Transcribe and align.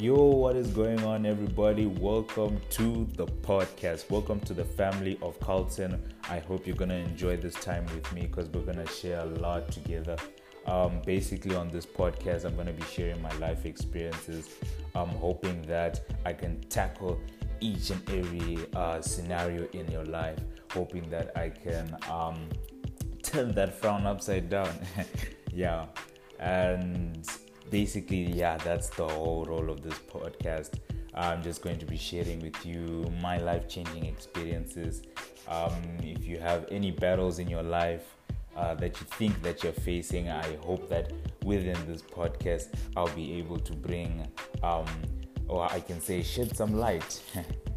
Yo, 0.00 0.14
what 0.14 0.54
is 0.54 0.68
going 0.68 1.02
on, 1.02 1.26
everybody? 1.26 1.86
Welcome 1.86 2.60
to 2.70 3.04
the 3.16 3.26
podcast. 3.26 4.08
Welcome 4.08 4.38
to 4.42 4.54
the 4.54 4.64
family 4.64 5.18
of 5.20 5.40
Carlton. 5.40 6.00
I 6.30 6.38
hope 6.38 6.68
you're 6.68 6.76
gonna 6.76 6.94
enjoy 6.94 7.36
this 7.36 7.54
time 7.54 7.84
with 7.86 8.12
me 8.12 8.20
because 8.20 8.48
we're 8.50 8.62
gonna 8.62 8.86
share 8.86 9.18
a 9.18 9.24
lot 9.24 9.72
together. 9.72 10.16
Um, 10.66 11.02
basically, 11.04 11.56
on 11.56 11.68
this 11.70 11.84
podcast, 11.84 12.44
I'm 12.44 12.54
gonna 12.54 12.72
be 12.72 12.84
sharing 12.84 13.20
my 13.20 13.36
life 13.38 13.66
experiences. 13.66 14.50
I'm 14.94 15.08
hoping 15.08 15.62
that 15.62 16.02
I 16.24 16.32
can 16.32 16.60
tackle 16.68 17.18
each 17.58 17.90
and 17.90 18.08
every 18.08 18.58
uh, 18.76 19.00
scenario 19.00 19.66
in 19.72 19.90
your 19.90 20.04
life. 20.04 20.38
Hoping 20.74 21.10
that 21.10 21.36
I 21.36 21.48
can 21.48 21.96
um, 22.08 22.48
turn 23.24 23.50
that 23.56 23.74
frown 23.74 24.06
upside 24.06 24.48
down. 24.48 24.70
yeah, 25.52 25.86
and 26.38 27.28
basically, 27.70 28.22
yeah, 28.32 28.56
that's 28.58 28.88
the 28.90 29.06
whole 29.06 29.44
role 29.44 29.70
of 29.70 29.82
this 29.82 29.98
podcast. 29.98 30.74
I'm 31.14 31.42
just 31.42 31.62
going 31.62 31.78
to 31.78 31.86
be 31.86 31.96
sharing 31.96 32.40
with 32.40 32.64
you 32.64 33.10
my 33.20 33.38
life 33.38 33.68
changing 33.68 34.06
experiences. 34.06 35.02
Um, 35.48 35.72
if 36.02 36.24
you 36.24 36.38
have 36.38 36.66
any 36.70 36.90
battles 36.90 37.38
in 37.38 37.48
your 37.48 37.62
life 37.62 38.14
uh, 38.56 38.74
that 38.74 39.00
you 39.00 39.06
think 39.06 39.42
that 39.42 39.62
you're 39.62 39.72
facing, 39.72 40.28
I 40.28 40.56
hope 40.56 40.88
that 40.88 41.12
within 41.44 41.76
this 41.86 42.02
podcast 42.02 42.68
I'll 42.96 43.14
be 43.14 43.34
able 43.34 43.58
to 43.58 43.72
bring, 43.72 44.26
um, 44.62 44.86
or 45.48 45.64
I 45.64 45.80
can 45.80 46.00
say, 46.00 46.22
shed 46.22 46.56
some 46.56 46.74
light 46.78 47.22